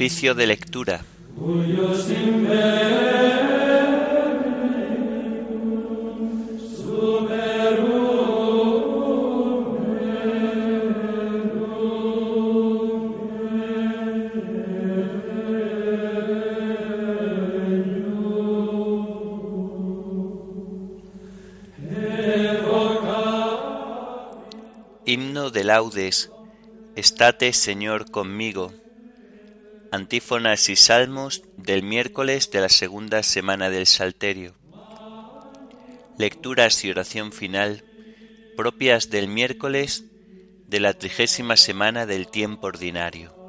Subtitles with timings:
[0.00, 1.04] De lectura.
[25.04, 26.30] Himno de laudes,
[26.96, 28.79] estate Señor conmigo.
[29.92, 34.54] Antífonas y salmos del miércoles de la segunda semana del Salterio.
[36.16, 37.82] Lecturas y oración final
[38.56, 40.04] propias del miércoles
[40.68, 43.39] de la trigésima semana del tiempo ordinario.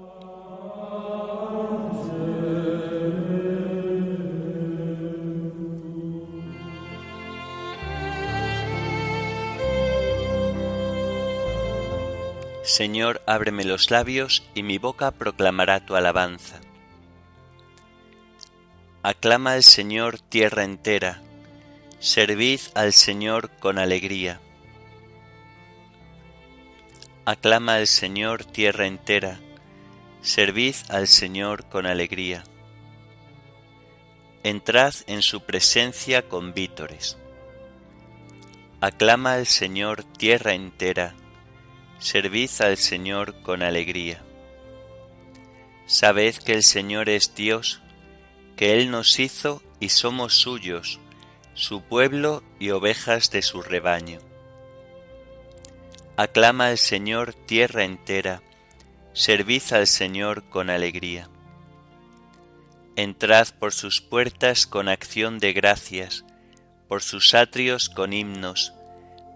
[12.63, 16.61] Señor, ábreme los labios y mi boca proclamará tu alabanza.
[19.01, 21.23] Aclama al Señor tierra entera,
[21.99, 24.39] servid al Señor con alegría.
[27.25, 29.39] Aclama al Señor tierra entera,
[30.21, 32.43] servid al Señor con alegría.
[34.43, 37.17] Entrad en su presencia con vítores.
[38.81, 41.15] Aclama al Señor tierra entera,
[42.01, 44.23] servid al Señor con alegría.
[45.85, 47.79] Sabed que el Señor es Dios,
[48.57, 50.99] que Él nos hizo y somos suyos,
[51.53, 54.19] su pueblo y ovejas de su rebaño.
[56.17, 58.41] Aclama al Señor tierra entera,
[59.13, 61.29] servid al Señor con alegría.
[62.95, 66.25] Entrad por sus puertas con acción de gracias,
[66.87, 68.73] por sus atrios con himnos,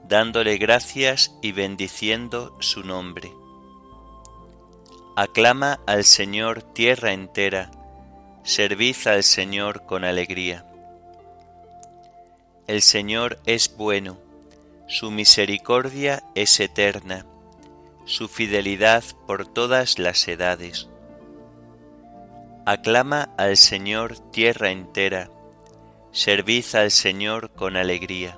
[0.08, 3.32] dándole gracias y bendiciendo su nombre.
[5.16, 7.72] Aclama al Señor tierra entera,
[8.44, 10.66] servid al Señor con alegría.
[12.68, 14.18] El Señor es bueno,
[14.88, 17.26] su misericordia es eterna,
[18.06, 20.88] su fidelidad por todas las edades.
[22.66, 25.30] Aclama al Señor tierra entera,
[26.12, 28.38] servid al Señor con alegría.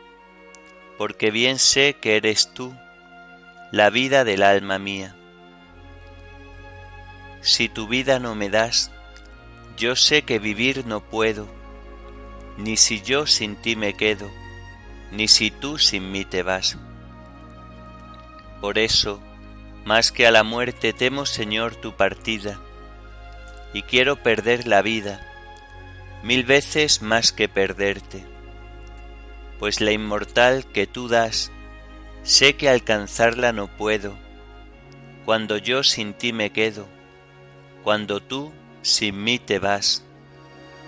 [1.01, 2.75] porque bien sé que eres tú,
[3.71, 5.15] la vida del alma mía.
[7.41, 8.91] Si tu vida no me das,
[9.75, 11.47] yo sé que vivir no puedo,
[12.59, 14.29] ni si yo sin ti me quedo,
[15.11, 16.77] ni si tú sin mí te vas.
[18.61, 19.19] Por eso,
[19.85, 22.61] más que a la muerte temo, Señor, tu partida,
[23.73, 25.19] y quiero perder la vida,
[26.21, 28.30] mil veces más que perderte
[29.61, 31.51] pues la inmortal que tú das,
[32.23, 34.15] sé que alcanzarla no puedo,
[35.23, 36.87] cuando yo sin ti me quedo,
[37.83, 40.03] cuando tú sin mí te vas.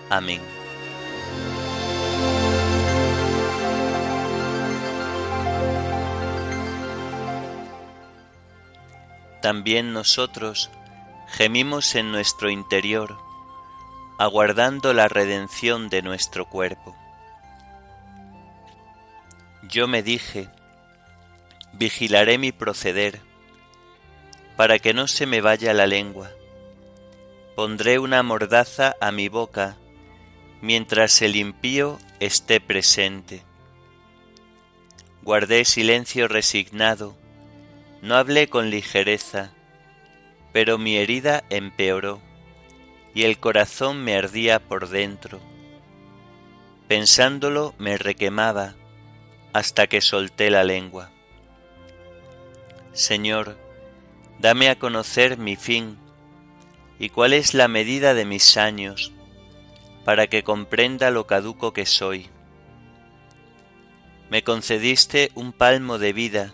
[0.10, 0.42] Amén.
[9.44, 10.72] También nosotros
[11.28, 13.20] gemimos en nuestro interior,
[14.18, 16.96] aguardando la redención de nuestro cuerpo
[19.70, 20.50] yo me dije,
[21.74, 23.22] vigilaré mi proceder,
[24.58, 26.32] para que no se me vaya la lengua.
[27.56, 29.78] Pondré una mordaza a mi boca,
[30.62, 33.44] mientras el impío esté presente.
[35.22, 37.16] Guardé silencio resignado,
[38.02, 39.54] no hablé con ligereza,
[40.52, 42.22] pero mi herida empeoró
[43.16, 45.40] y el corazón me ardía por dentro.
[46.88, 48.76] Pensándolo me requemaba
[49.54, 51.12] hasta que solté la lengua.
[52.92, 53.58] Señor,
[54.40, 55.98] dame a conocer mi fin
[57.00, 59.12] ¿Y cuál es la medida de mis años
[60.06, 62.30] para que comprenda lo caduco que soy?
[64.30, 66.54] Me concediste un palmo de vida,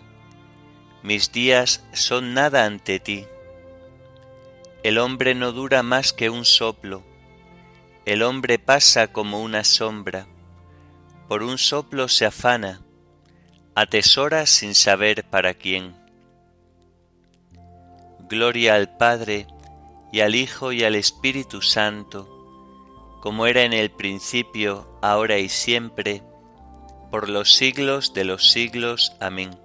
[1.02, 3.26] mis días son nada ante ti.
[4.82, 7.04] El hombre no dura más que un soplo,
[8.06, 10.26] el hombre pasa como una sombra,
[11.28, 12.80] por un soplo se afana,
[13.80, 15.94] atesora sin saber para quién.
[18.28, 19.46] Gloria al Padre,
[20.12, 22.28] y al Hijo y al Espíritu Santo,
[23.22, 26.22] como era en el principio, ahora y siempre,
[27.10, 29.14] por los siglos de los siglos.
[29.18, 29.58] Amén.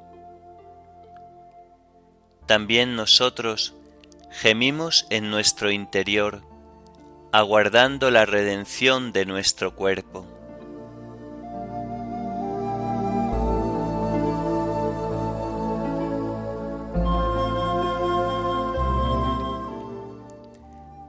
[2.46, 3.74] También nosotros
[4.32, 6.42] gemimos en nuestro interior,
[7.34, 10.26] aguardando la redención de nuestro cuerpo.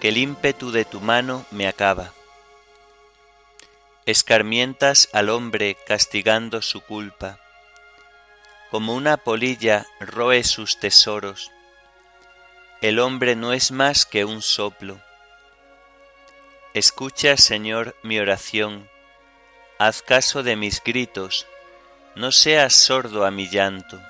[0.00, 2.12] que el ímpetu de tu mano me acaba.
[4.06, 7.38] Escarmientas al hombre castigando su culpa.
[8.70, 11.52] Como una polilla roe sus tesoros.
[12.80, 14.98] El hombre no es más que un soplo.
[16.72, 18.88] Escucha, Señor, mi oración.
[19.78, 21.46] Haz caso de mis gritos.
[22.14, 24.00] No seas sordo a mi llanto.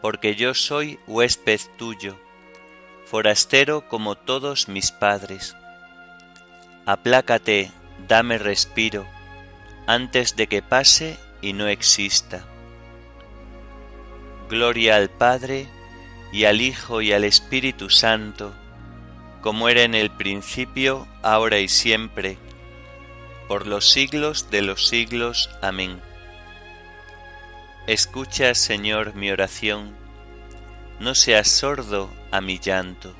[0.00, 2.18] Porque yo soy huésped tuyo
[3.08, 5.56] forastero como todos mis padres.
[6.84, 7.72] Aplácate,
[8.06, 9.06] dame respiro,
[9.86, 12.44] antes de que pase y no exista.
[14.50, 15.68] Gloria al Padre,
[16.32, 18.52] y al Hijo, y al Espíritu Santo,
[19.40, 22.36] como era en el principio, ahora y siempre,
[23.46, 25.48] por los siglos de los siglos.
[25.62, 25.98] Amén.
[27.86, 29.94] Escucha, Señor, mi oración,
[31.00, 33.14] no seas sordo a mi llanto.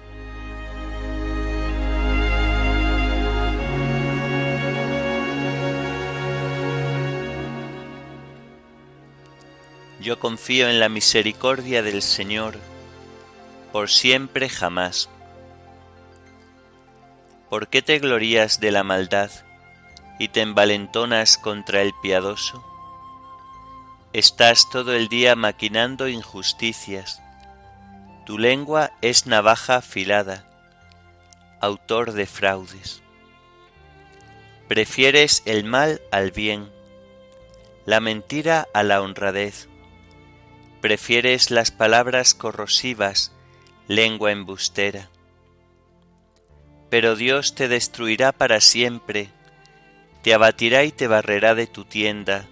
[10.01, 12.57] Yo confío en la misericordia del Señor
[13.73, 15.11] por siempre jamás.
[17.51, 19.31] ¿Por qué te glorías de la maldad
[20.19, 22.65] y te envalentonas contra el piadoso?
[24.13, 27.21] Estás todo el día maquinando injusticias
[28.29, 30.45] tu lengua es navaja afilada,
[31.63, 33.03] autor de fraudes.
[34.69, 36.69] Prefieres el mal al bien,
[37.87, 39.67] la mentira a la honradez.
[40.83, 43.33] Prefieres las palabras corrosivas,
[43.87, 45.09] lengua embustera.
[46.91, 49.31] Pero Dios te destruirá para siempre,
[50.21, 52.45] te abatirá y te barrerá de tu tienda,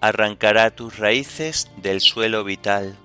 [0.00, 2.96] arrancará tus raíces del suelo vital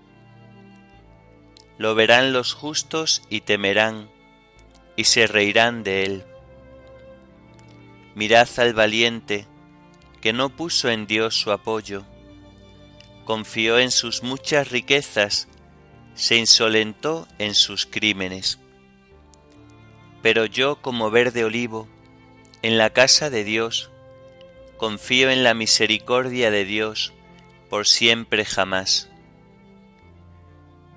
[1.81, 4.07] lo verán los justos y temerán,
[4.95, 6.23] y se reirán de él.
[8.13, 9.47] Mirad al valiente,
[10.21, 12.05] que no puso en Dios su apoyo,
[13.25, 15.47] confió en sus muchas riquezas,
[16.13, 18.59] se insolentó en sus crímenes.
[20.21, 21.87] Pero yo como verde olivo,
[22.61, 23.89] en la casa de Dios,
[24.77, 27.11] confío en la misericordia de Dios
[27.71, 29.10] por siempre jamás.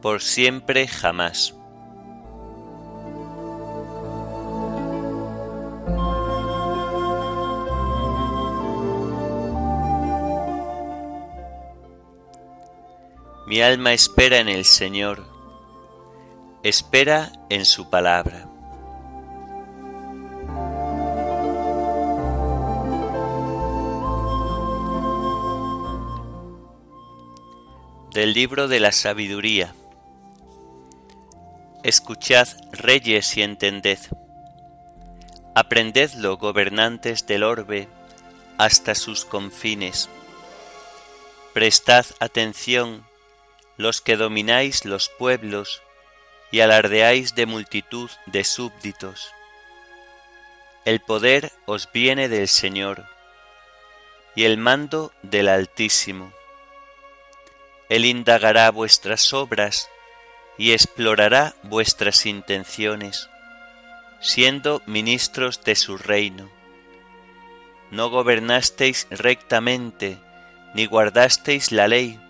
[0.00, 1.54] por siempre jamás.
[13.46, 15.26] Mi alma espera en el Señor,
[16.62, 18.46] espera en su palabra.
[28.14, 29.74] Del libro de la sabiduría.
[31.82, 33.98] Escuchad, reyes, y entended.
[35.54, 37.88] Aprendedlo, gobernantes del orbe,
[38.58, 40.10] hasta sus confines.
[41.54, 43.06] Prestad atención,
[43.78, 45.82] los que domináis los pueblos
[46.50, 49.32] y alardeáis de multitud de súbditos.
[50.84, 53.06] El poder os viene del Señor
[54.36, 56.30] y el mando del Altísimo.
[57.88, 59.88] Él indagará vuestras obras
[60.58, 63.30] y explorará vuestras intenciones,
[64.20, 66.50] siendo ministros de su reino.
[67.90, 70.18] No gobernasteis rectamente,
[70.74, 72.20] ni guardasteis la ley,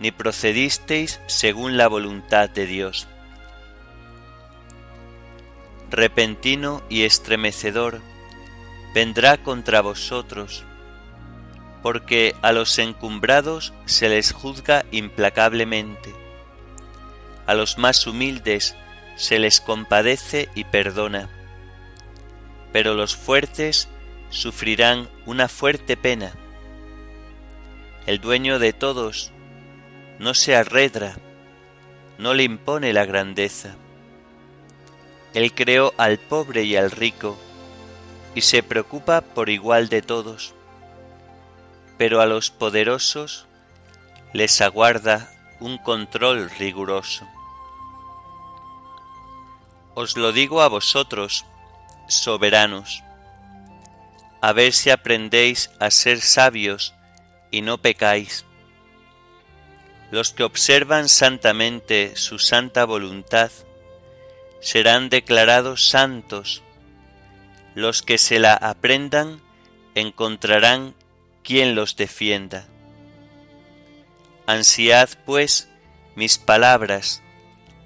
[0.00, 3.06] ni procedisteis según la voluntad de Dios.
[5.90, 8.00] Repentino y estremecedor
[8.94, 10.64] vendrá contra vosotros,
[11.82, 16.21] porque a los encumbrados se les juzga implacablemente
[17.46, 18.76] a los más humildes
[19.16, 21.28] se les compadece y perdona,
[22.72, 23.88] pero los fuertes
[24.30, 26.32] sufrirán una fuerte pena.
[28.06, 29.30] El dueño de todos
[30.18, 31.16] no se arredra,
[32.18, 33.76] no le impone la grandeza.
[35.34, 37.38] Él creó al pobre y al rico,
[38.34, 40.54] y se preocupa por igual de todos,
[41.98, 43.46] pero a los poderosos
[44.32, 45.30] les aguarda
[45.62, 47.24] un control riguroso.
[49.94, 51.44] Os lo digo a vosotros,
[52.08, 53.04] soberanos,
[54.40, 56.94] a ver si aprendéis a ser sabios
[57.52, 58.44] y no pecáis.
[60.10, 63.52] Los que observan santamente su santa voluntad
[64.60, 66.62] serán declarados santos.
[67.76, 69.40] Los que se la aprendan
[69.94, 70.94] encontrarán
[71.44, 72.66] quien los defienda.
[74.52, 75.70] Ansiad, pues,
[76.14, 77.22] mis palabras,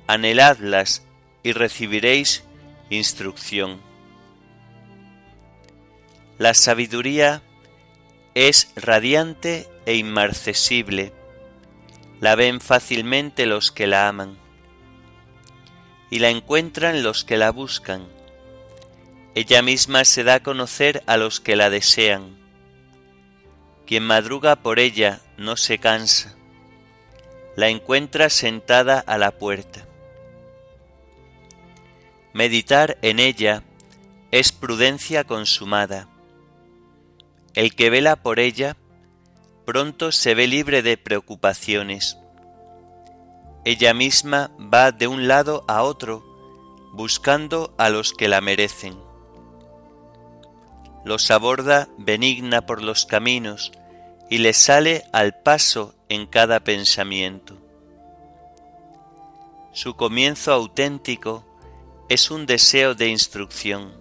[0.08, 1.04] anheladlas
[1.44, 2.42] y recibiréis
[2.90, 3.80] instrucción.
[6.38, 7.40] La sabiduría
[8.34, 11.12] es radiante e inmarcesible,
[12.18, 14.36] la ven fácilmente los que la aman,
[16.10, 18.08] y la encuentran los que la buscan.
[19.36, 22.36] Ella misma se da a conocer a los que la desean.
[23.86, 26.35] Quien madruga por ella no se cansa
[27.56, 29.86] la encuentra sentada a la puerta.
[32.34, 33.62] Meditar en ella
[34.30, 36.06] es prudencia consumada.
[37.54, 38.76] El que vela por ella
[39.64, 42.18] pronto se ve libre de preocupaciones.
[43.64, 46.22] Ella misma va de un lado a otro
[46.92, 48.98] buscando a los que la merecen.
[51.06, 53.72] Los aborda benigna por los caminos
[54.28, 57.56] y les sale al paso en cada pensamiento.
[59.72, 61.44] Su comienzo auténtico
[62.08, 63.92] es un deseo de instrucción.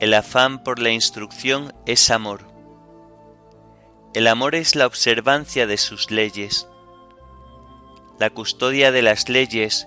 [0.00, 2.40] El afán por la instrucción es amor.
[4.14, 6.66] El amor es la observancia de sus leyes.
[8.18, 9.86] La custodia de las leyes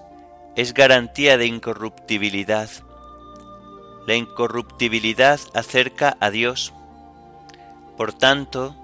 [0.55, 2.69] es garantía de incorruptibilidad.
[4.07, 6.73] La incorruptibilidad acerca a Dios.
[7.97, 8.75] Por tanto,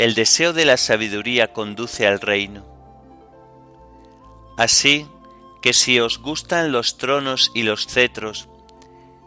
[0.00, 2.64] el deseo de la sabiduría conduce al reino.
[4.56, 5.06] Así
[5.60, 8.48] que si os gustan los tronos y los cetros,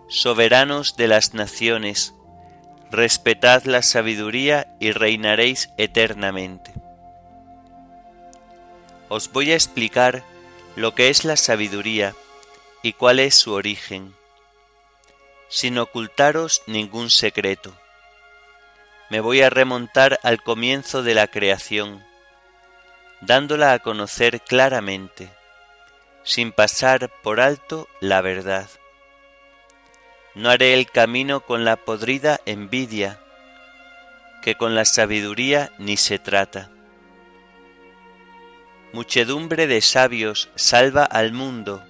[0.07, 2.15] soberanos de las naciones,
[2.89, 6.73] respetad la sabiduría y reinaréis eternamente.
[9.09, 10.23] Os voy a explicar
[10.75, 12.15] lo que es la sabiduría
[12.81, 14.15] y cuál es su origen,
[15.49, 17.75] sin ocultaros ningún secreto
[19.09, 22.03] me voy a remontar al comienzo de la creación,
[23.21, 25.29] dándola a conocer claramente,
[26.23, 28.69] sin pasar por alto la verdad.
[30.35, 33.19] No haré el camino con la podrida envidia,
[34.41, 36.69] que con la sabiduría ni se trata.
[38.93, 41.83] Muchedumbre de sabios salva al mundo,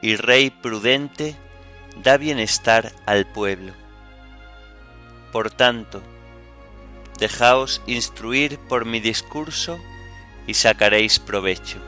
[0.00, 1.36] y rey prudente
[1.96, 3.83] da bienestar al pueblo.
[5.34, 6.00] Por tanto,
[7.18, 9.80] dejaos instruir por mi discurso
[10.46, 11.80] y sacaréis provecho.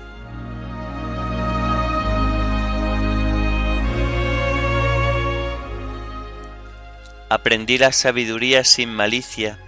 [7.29, 9.61] Aprendí la sabiduría sin malicia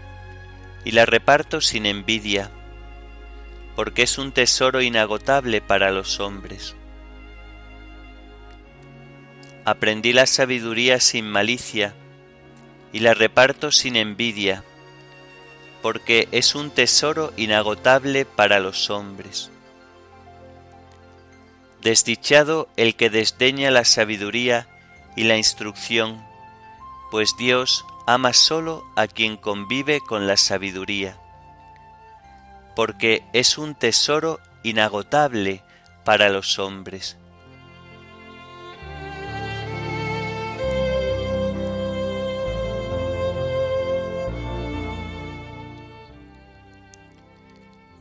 [0.84, 2.50] y la reparto sin envidia,
[3.76, 6.74] porque es un tesoro inagotable para los hombres.
[9.64, 11.94] Aprendí la sabiduría sin malicia
[12.92, 14.64] y la reparto sin envidia,
[15.82, 19.50] porque es un tesoro inagotable para los hombres.
[21.82, 24.68] Desdichado el que desdeña la sabiduría
[25.16, 26.24] y la instrucción,
[27.10, 31.16] pues Dios ama solo a quien convive con la sabiduría,
[32.74, 35.62] porque es un tesoro inagotable
[36.04, 37.16] para los hombres.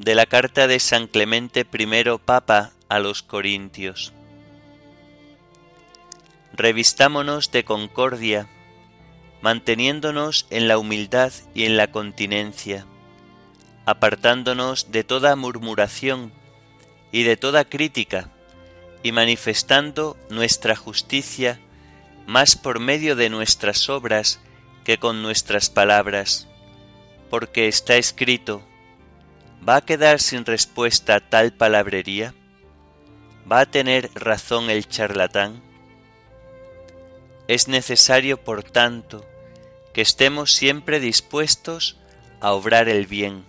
[0.07, 4.13] De la carta de San Clemente I Papa a los Corintios.
[6.53, 8.47] Revistámonos de concordia,
[9.41, 12.85] manteniéndonos en la humildad y en la continencia,
[13.85, 16.31] apartándonos de toda murmuración
[17.11, 18.31] y de toda crítica,
[19.03, 21.59] y manifestando nuestra justicia
[22.25, 24.39] más por medio de nuestras obras
[24.85, 26.47] que con nuestras palabras,
[27.29, 28.65] porque está escrito,
[29.67, 32.33] ¿va a quedar sin respuesta tal palabrería?
[33.49, 35.61] ¿Va a tener razón el charlatán?
[37.47, 39.25] Es necesario, por tanto,
[39.93, 41.97] que estemos siempre dispuestos
[42.41, 43.45] a obrar el bien,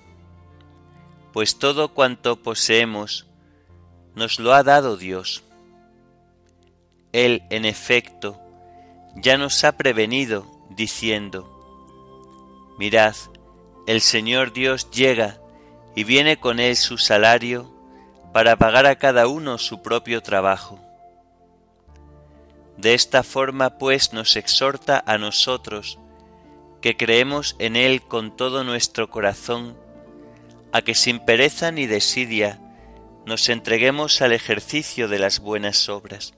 [1.32, 3.26] pues todo cuanto poseemos
[4.14, 5.42] nos lo ha dado Dios.
[7.12, 8.40] Él, en efecto,
[9.16, 11.54] ya nos ha prevenido, diciendo,
[12.78, 13.16] Mirad,
[13.86, 15.40] el Señor Dios llega
[15.98, 17.74] y viene con él su salario
[18.32, 20.78] para pagar a cada uno su propio trabajo.
[22.76, 25.98] De esta forma pues nos exhorta a nosotros,
[26.80, 29.76] que creemos en Él con todo nuestro corazón,
[30.70, 32.60] a que sin pereza ni desidia
[33.26, 36.32] nos entreguemos al ejercicio de las buenas obras.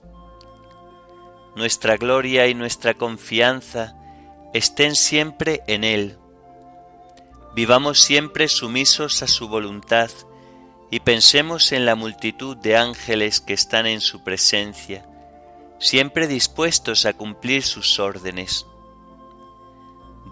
[1.54, 3.94] Nuestra gloria y nuestra confianza
[4.54, 6.16] estén siempre en Él.
[7.54, 10.10] Vivamos siempre sumisos a su voluntad
[10.90, 15.06] y pensemos en la multitud de ángeles que están en su presencia
[15.80, 18.66] siempre dispuestos a cumplir sus órdenes.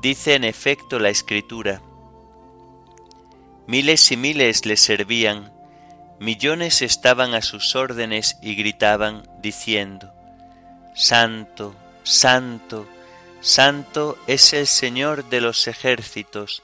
[0.03, 1.83] Dice en efecto la Escritura,
[3.67, 5.53] miles y miles le servían,
[6.21, 10.13] millones estaban a sus órdenes y gritaban diciendo,
[10.95, 12.87] Santo, Santo,
[13.41, 16.63] Santo es el Señor de los ejércitos,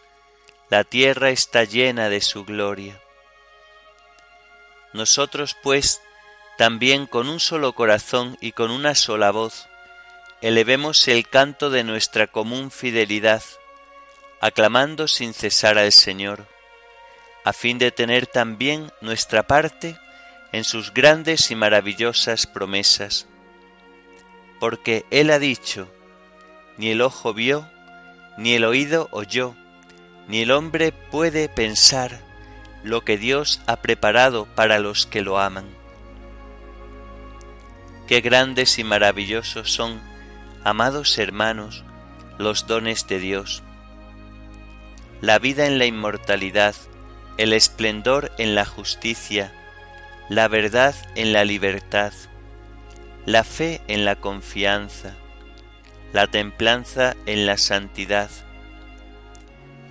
[0.75, 3.01] la tierra está llena de su gloria.
[4.93, 6.01] Nosotros pues
[6.59, 9.69] también con un solo corazón y con una sola voz,
[10.41, 13.45] elevemos el canto de nuestra común fidelidad,
[14.41, 16.45] aclamando sin cesar al Señor,
[17.45, 19.97] a fin de tener también nuestra parte
[20.51, 23.29] en sus grandes y maravillosas promesas.
[24.59, 25.87] Porque Él ha dicho,
[26.79, 27.71] ni el ojo vio,
[28.39, 29.55] ni el oído oyó,
[30.29, 32.21] ni el hombre puede pensar
[32.83, 35.67] lo que Dios ha preparado para los que lo aman.
[38.07, 40.01] Qué grandes y maravillosos son,
[40.63, 41.85] amados hermanos,
[42.39, 43.63] los dones de Dios.
[45.21, 46.75] La vida en la inmortalidad,
[47.39, 49.53] el esplendor en la justicia,
[50.29, 52.13] la verdad en la libertad,
[53.25, 55.15] la fe en la confianza,
[56.13, 58.31] la templanza en la santidad.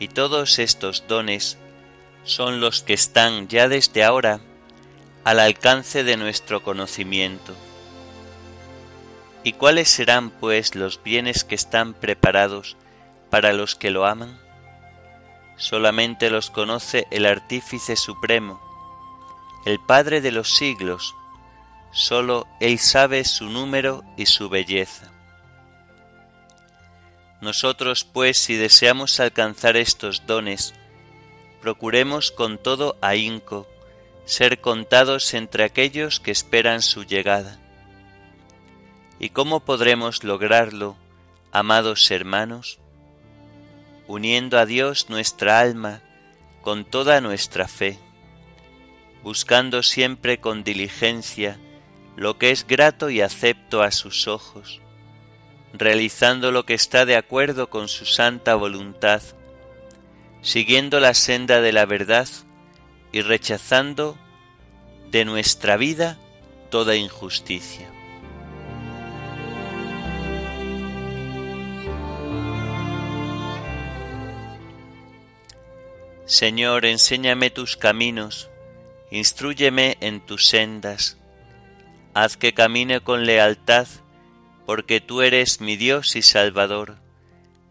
[0.04, 1.58] Y todos estos dones
[2.26, 4.42] son los que están ya desde ahora
[5.24, 7.56] al alcance de nuestro conocimiento.
[9.46, 12.76] ¿Y cuáles serán, pues, los bienes que están preparados
[13.30, 14.38] para los que lo aman?
[15.56, 18.60] Solamente los conoce el Artífice Supremo,
[19.66, 21.16] el Padre de los siglos,
[21.94, 25.13] solo Él sabe su número y su belleza.
[27.44, 30.74] Nosotros, pues, si deseamos alcanzar estos dones,
[31.62, 33.68] procuremos con todo ahínco
[34.26, 37.60] ser contados entre aquellos que esperan su llegada
[39.20, 40.98] ¿Y cómo podremos lograrlo,
[41.52, 42.80] amados hermanos?
[44.08, 46.02] Uniendo a Dios nuestra alma
[46.62, 48.00] con toda nuestra fe,
[49.22, 51.60] buscando siempre con diligencia
[52.16, 54.82] lo que es grato y acepto a sus ojos,
[55.74, 59.22] realizando lo que está de acuerdo con su santa voluntad,
[60.42, 62.28] siguiendo la senda de la verdad
[63.12, 64.18] y rechazando
[65.10, 66.18] de nuestra vida
[66.70, 67.90] toda injusticia.
[76.26, 78.50] Señor, enséñame tus caminos,
[79.12, 81.18] instruyeme en tus sendas,
[82.14, 83.88] haz que camine con lealtad,
[84.66, 86.98] porque tú eres mi Dios y Salvador,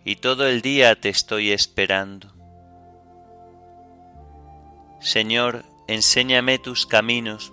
[0.05, 2.33] y todo el día te estoy esperando.
[5.00, 7.52] Señor, enséñame tus caminos,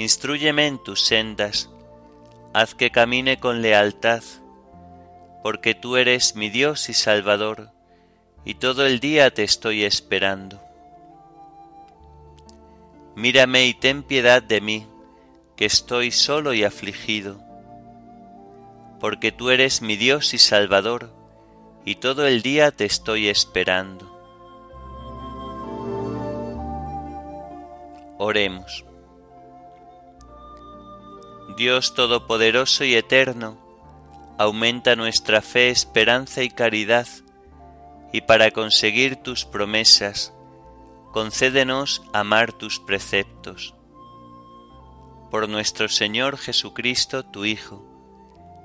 [0.00, 1.68] Instruyeme en tus sendas,
[2.54, 4.22] haz que camine con lealtad,
[5.42, 7.70] porque tú eres mi Dios y Salvador,
[8.46, 10.58] y todo el día te estoy esperando.
[13.14, 14.86] Mírame y ten piedad de mí,
[15.54, 17.38] que estoy solo y afligido,
[19.00, 21.10] porque tú eres mi Dios y Salvador,
[21.84, 24.06] y todo el día te estoy esperando.
[28.18, 28.84] Oremos.
[31.56, 33.58] Dios Todopoderoso y Eterno,
[34.38, 37.08] aumenta nuestra fe, esperanza y caridad,
[38.12, 40.34] y para conseguir tus promesas,
[41.12, 43.74] concédenos amar tus preceptos.
[45.30, 47.89] Por nuestro Señor Jesucristo, tu Hijo,